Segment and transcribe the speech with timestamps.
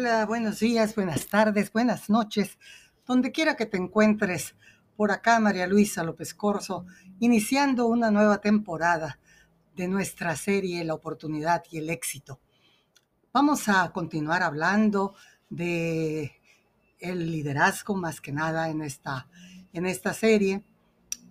[0.00, 2.56] Hola, buenos días, buenas tardes, buenas noches,
[3.04, 4.54] donde quiera que te encuentres.
[4.96, 6.86] Por acá María Luisa López Corso,
[7.18, 9.18] iniciando una nueva temporada
[9.74, 12.38] de nuestra serie La oportunidad y el éxito.
[13.32, 15.16] Vamos a continuar hablando
[15.50, 16.30] de
[17.00, 19.26] el liderazgo más que nada en esta,
[19.72, 20.62] en esta serie.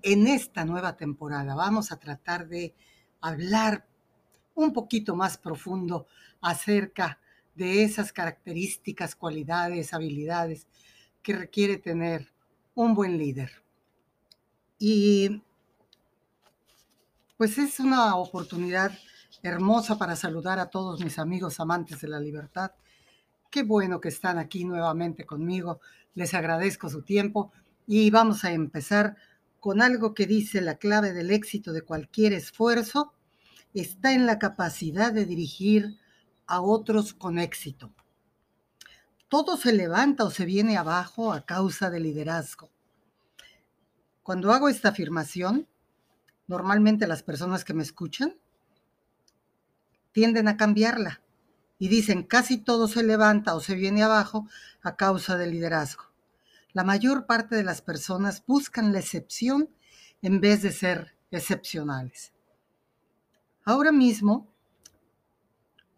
[0.01, 2.75] En esta nueva temporada vamos a tratar de
[3.21, 3.87] hablar
[4.55, 6.07] un poquito más profundo
[6.41, 7.21] acerca
[7.57, 10.67] de esas características, cualidades, habilidades
[11.21, 12.31] que requiere tener
[12.75, 13.51] un buen líder.
[14.79, 15.41] Y
[17.35, 18.91] pues es una oportunidad
[19.43, 22.71] hermosa para saludar a todos mis amigos amantes de la libertad.
[23.49, 25.79] Qué bueno que están aquí nuevamente conmigo.
[26.13, 27.51] Les agradezco su tiempo
[27.85, 29.17] y vamos a empezar
[29.59, 33.13] con algo que dice la clave del éxito de cualquier esfuerzo
[33.73, 35.97] está en la capacidad de dirigir
[36.47, 37.93] a otros con éxito.
[39.29, 42.69] Todo se levanta o se viene abajo a causa del liderazgo.
[44.23, 45.67] Cuando hago esta afirmación,
[46.47, 48.35] normalmente las personas que me escuchan
[50.13, 51.21] tienden a cambiarla
[51.77, 54.47] y dicen casi todo se levanta o se viene abajo
[54.81, 56.05] a causa del liderazgo.
[56.73, 59.69] La mayor parte de las personas buscan la excepción
[60.21, 62.33] en vez de ser excepcionales.
[63.63, 64.47] Ahora mismo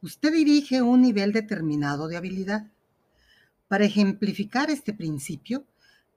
[0.02, 2.68] usted dirige un nivel determinado de habilidad.
[3.68, 5.66] Para ejemplificar este principio,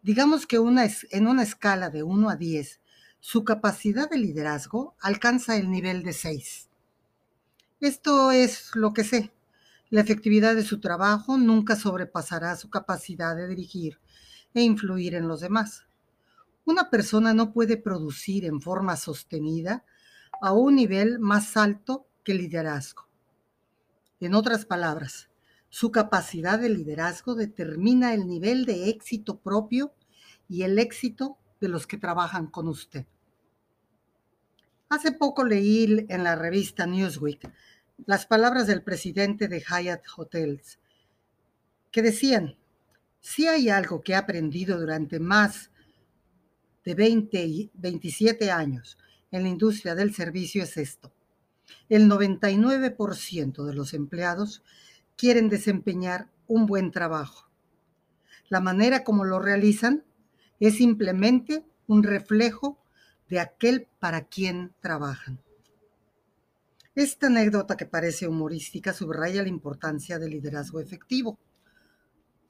[0.03, 2.81] digamos que en una escala de 1 a 10,
[3.21, 6.69] su capacidad de liderazgo alcanza el nivel de 6.
[7.81, 9.33] Esto es lo que sé.
[9.91, 13.99] La efectividad de su trabajo nunca sobrepasará su capacidad de dirigir
[14.55, 15.85] e influir en los demás.
[16.65, 19.85] Una persona no puede producir en forma sostenida
[20.41, 23.12] a un nivel más alto que liderazgo.
[24.23, 25.31] En otras palabras,
[25.69, 29.93] su capacidad de liderazgo determina el nivel de éxito propio
[30.49, 33.05] y el éxito de los que trabajan con usted.
[34.89, 37.53] Hace poco leí en la revista Newsweek
[38.07, 40.79] las palabras del presidente de Hyatt Hotels,
[41.91, 42.57] que decían,
[43.21, 45.73] si hay algo que he aprendido durante más
[46.85, 48.99] de 20 y 27 años
[49.33, 51.13] en la industria del servicio es esto
[51.89, 54.63] el 99% de los empleados
[55.17, 57.49] quieren desempeñar un buen trabajo.
[58.49, 60.05] La manera como lo realizan
[60.61, 62.79] es simplemente un reflejo
[63.29, 65.41] de aquel para quien trabajan.
[66.95, 71.39] Esta anécdota que parece humorística subraya la importancia del liderazgo efectivo.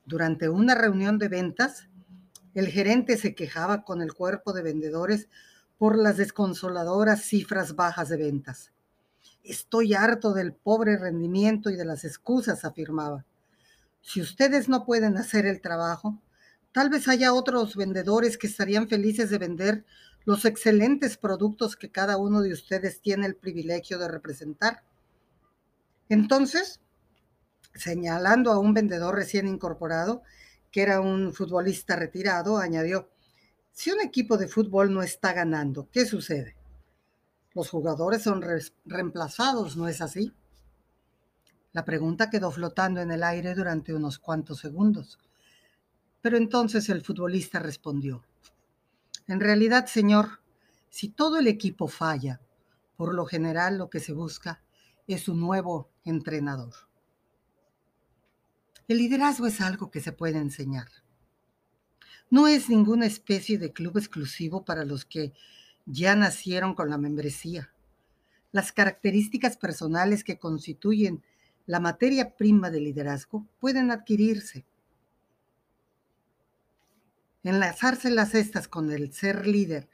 [0.04, 1.88] Durante una reunión de ventas,
[2.54, 5.28] el gerente se quejaba con el cuerpo de vendedores
[5.78, 8.71] por las desconsoladoras cifras bajas de ventas.
[9.44, 13.24] Estoy harto del pobre rendimiento y de las excusas, afirmaba.
[14.00, 16.20] Si ustedes no pueden hacer el trabajo,
[16.72, 19.84] tal vez haya otros vendedores que estarían felices de vender
[20.24, 24.84] los excelentes productos que cada uno de ustedes tiene el privilegio de representar.
[26.08, 26.80] Entonces,
[27.74, 30.22] señalando a un vendedor recién incorporado,
[30.70, 33.10] que era un futbolista retirado, añadió,
[33.72, 36.56] si un equipo de fútbol no está ganando, ¿qué sucede?
[37.54, 38.42] Los jugadores son
[38.84, 40.32] reemplazados, ¿no es así?
[41.72, 45.18] La pregunta quedó flotando en el aire durante unos cuantos segundos.
[46.20, 48.24] Pero entonces el futbolista respondió,
[49.26, 50.40] en realidad, señor,
[50.90, 52.40] si todo el equipo falla,
[52.96, 54.62] por lo general lo que se busca
[55.06, 56.74] es un nuevo entrenador.
[58.88, 60.88] El liderazgo es algo que se puede enseñar.
[62.30, 65.32] No es ninguna especie de club exclusivo para los que
[65.86, 67.72] ya nacieron con la membresía.
[68.52, 71.22] Las características personales que constituyen
[71.66, 74.64] la materia prima del liderazgo pueden adquirirse.
[77.44, 79.88] Enlazárselas estas con el ser líder,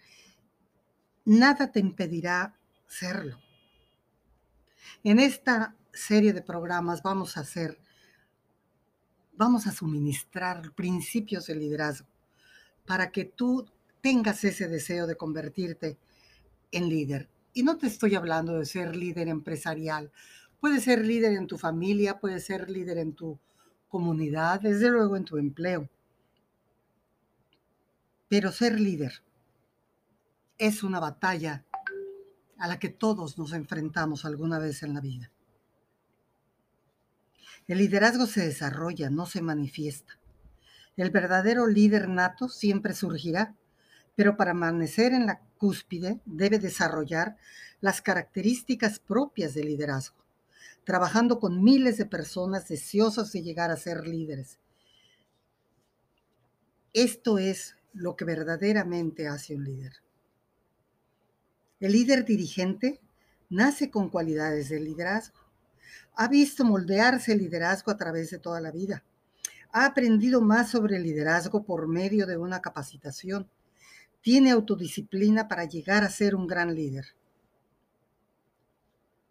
[1.24, 3.38] nada te impedirá serlo.
[5.04, 7.78] En esta serie de programas vamos a hacer,
[9.32, 12.08] vamos a suministrar principios de liderazgo
[12.86, 13.66] para que tú
[14.00, 15.98] tengas ese deseo de convertirte
[16.72, 17.28] en líder.
[17.52, 20.10] Y no te estoy hablando de ser líder empresarial.
[20.60, 23.38] Puedes ser líder en tu familia, puedes ser líder en tu
[23.88, 25.88] comunidad, desde luego en tu empleo.
[28.28, 29.22] Pero ser líder
[30.58, 31.64] es una batalla
[32.58, 35.30] a la que todos nos enfrentamos alguna vez en la vida.
[37.68, 40.18] El liderazgo se desarrolla, no se manifiesta.
[40.96, 43.54] El verdadero líder nato siempre surgirá
[44.18, 47.36] pero para permanecer en la cúspide debe desarrollar
[47.80, 50.16] las características propias del liderazgo.
[50.82, 54.58] trabajando con miles de personas deseosas de llegar a ser líderes.
[56.92, 59.92] Esto es lo que verdaderamente hace un líder.
[61.78, 63.00] El líder dirigente
[63.50, 65.38] nace con cualidades de liderazgo.
[66.16, 69.04] Ha visto moldearse el liderazgo a través de toda la vida.
[69.70, 73.48] Ha aprendido más sobre el liderazgo por medio de una capacitación.
[74.28, 77.06] Tiene autodisciplina para llegar a ser un gran líder.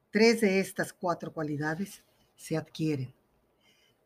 [0.10, 2.02] Tres de estas cuatro cualidades
[2.36, 3.14] se adquieren.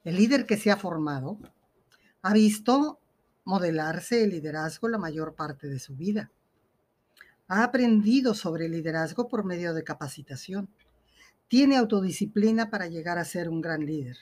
[0.03, 1.39] El líder que se ha formado
[2.21, 2.99] ha visto
[3.45, 6.29] modelarse el liderazgo la mayor parte de su vida
[7.47, 10.67] ha aprendido sobre liderazgo por medio de capacitación.
[11.47, 14.17] Tiene autodisciplina para llegar a ser un gran líder.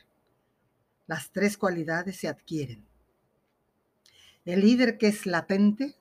[1.07, 2.85] Las tres cualidades se adquieren.
[4.45, 5.95] El líder que es latente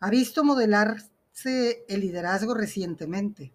[0.00, 3.52] ha visto modelarse el liderazgo recientemente.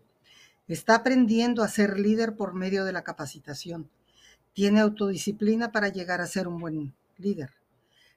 [0.68, 3.90] Está aprendiendo a ser líder por medio de la capacitación.
[4.54, 7.52] Tiene autodisciplina para llegar a ser un buen líder.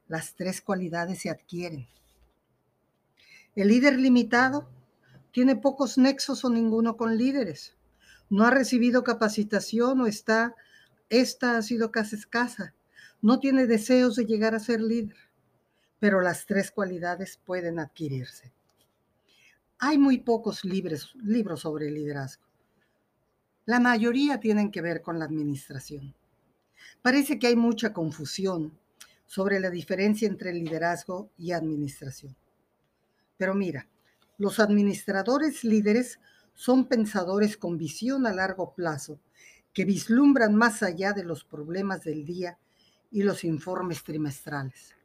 [0.06, 1.88] Las tres cualidades se adquieren.
[3.56, 4.68] El líder limitado
[5.32, 7.74] tiene pocos nexos o ninguno con líderes.
[8.30, 10.54] No ha recibido capacitación o está,
[11.08, 12.74] esta ha sido casi escasa.
[13.20, 15.16] No tiene deseos de llegar a ser líder,
[16.00, 18.52] pero las tres cualidades pueden adquirirse.
[19.78, 21.14] Hay muy pocos libros,
[21.56, 22.44] sobre liderazgo.
[23.64, 26.14] La mayoría tienen que ver con la administración.
[27.02, 28.72] Parece que hay mucha confusión
[29.26, 32.34] sobre la diferencia entre liderazgo y administración.
[33.36, 33.86] Pero mira,
[34.38, 36.18] los administradores líderes
[36.54, 39.20] son pensadores con visión a largo plazo,
[39.72, 42.58] que vislumbran más allá de los problemas del día
[43.12, 44.97] y los informes trimestrales.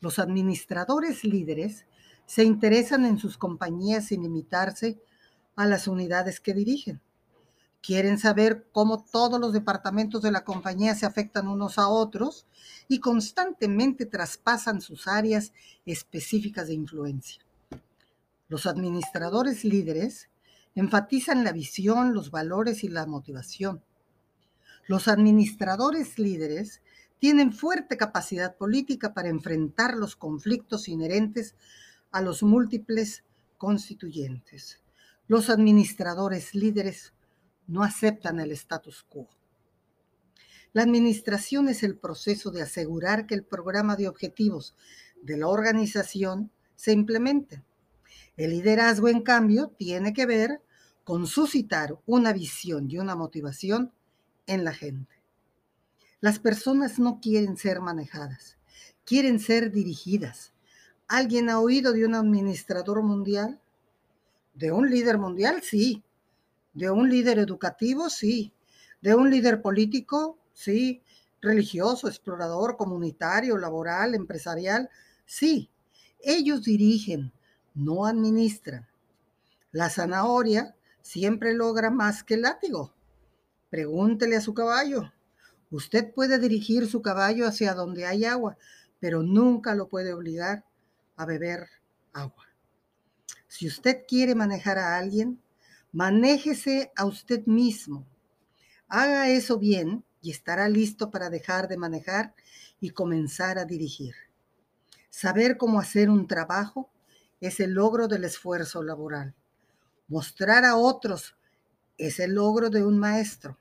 [0.00, 1.84] Los administradores líderes
[2.26, 4.98] se interesan en sus compañías sin limitarse
[5.56, 7.00] a las unidades que dirigen.
[7.82, 12.46] Quieren saber cómo todos los departamentos de la compañía se afectan unos a otros
[12.88, 15.52] y constantemente traspasan sus áreas
[15.86, 17.42] específicas de influencia.
[18.48, 20.28] Los administradores líderes
[20.74, 23.82] enfatizan la visión, los valores y la motivación.
[24.86, 26.82] Los administradores líderes
[27.20, 31.54] tienen fuerte capacidad política para enfrentar los conflictos inherentes
[32.10, 33.24] a los múltiples
[33.58, 34.80] constituyentes.
[35.28, 37.12] Los administradores líderes
[37.66, 39.28] no aceptan el status quo.
[40.72, 44.74] La administración es el proceso de asegurar que el programa de objetivos
[45.20, 47.62] de la organización se implemente.
[48.38, 50.62] El liderazgo, en cambio, tiene que ver
[51.04, 53.92] con suscitar una visión y una motivación
[54.46, 55.19] en la gente.
[56.20, 58.58] Las personas no quieren ser manejadas,
[59.06, 60.52] quieren ser dirigidas.
[61.08, 63.58] ¿Alguien ha oído de un administrador mundial?
[64.52, 65.62] ¿De un líder mundial?
[65.62, 66.02] Sí,
[66.74, 68.52] de un líder educativo, sí.
[69.00, 71.02] De un líder político, sí.
[71.40, 74.90] Religioso, explorador, comunitario, laboral, empresarial,
[75.24, 75.70] sí.
[76.20, 77.32] Ellos dirigen,
[77.74, 78.86] no administran.
[79.72, 82.92] La zanahoria siempre logra más que el látigo.
[83.70, 85.10] Pregúntele a su caballo.
[85.70, 88.56] Usted puede dirigir su caballo hacia donde hay agua,
[88.98, 90.64] pero nunca lo puede obligar
[91.16, 91.68] a beber
[92.12, 92.46] agua.
[93.46, 95.40] Si usted quiere manejar a alguien,
[95.92, 98.06] Manéjese a usted mismo.
[98.86, 102.32] Haga eso bien y estará listo para dejar de manejar
[102.80, 104.14] y comenzar a dirigir.
[105.08, 106.88] Saber cómo hacer un trabajo
[107.40, 109.34] es el logro del esfuerzo laboral.
[110.06, 111.34] Mostrar a otros
[111.98, 113.58] es el logro de un maestro.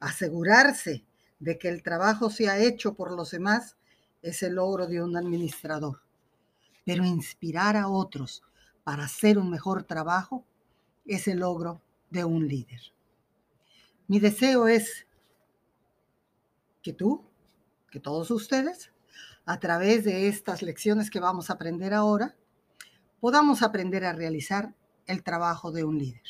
[0.00, 1.04] Asegurarse
[1.40, 3.76] de que el trabajo sea hecho por los demás
[4.22, 6.02] es el logro de un administrador.
[6.84, 8.42] Pero inspirar a otros
[8.84, 10.44] para hacer un mejor trabajo
[11.06, 11.80] es el logro
[12.10, 12.80] de un líder.
[14.06, 15.06] Mi deseo es
[16.82, 17.24] que tú,
[17.90, 18.92] que todos ustedes,
[19.46, 22.36] a través de estas lecciones que vamos a aprender ahora,
[23.20, 24.74] podamos aprender a realizar
[25.06, 26.22] el trabajo de un líder.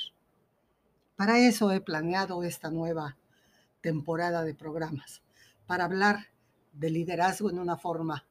[1.17, 3.17] Para eso he planeado esta nueva
[3.81, 5.23] temporada de programas,
[5.67, 6.29] para hablar
[6.73, 8.27] de liderazgo en una forma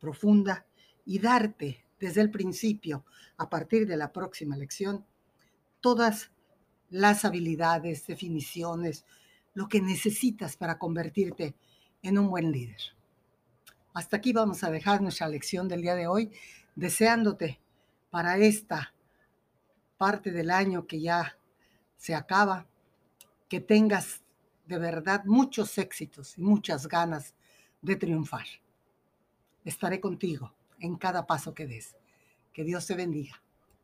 [0.00, 0.66] profunda
[1.04, 3.04] y darte desde el principio,
[3.36, 5.04] a partir de la próxima lección,
[5.80, 6.30] todas
[6.88, 9.04] las habilidades, definiciones,
[9.54, 11.54] lo que necesitas para convertirte
[12.02, 12.80] en un buen líder.
[13.92, 16.30] Hasta aquí vamos a dejar nuestra lección del día de hoy,
[16.74, 17.60] deseándote
[18.10, 18.94] para esta
[19.98, 21.36] parte del año que ya
[21.96, 22.66] se acaba,
[23.48, 24.22] que tengas
[24.70, 27.34] de verdad muchos éxitos y muchas ganas
[27.82, 28.46] de triunfar.
[29.64, 31.96] Estaré contigo en cada paso que des.
[32.52, 33.42] Que Dios te bendiga.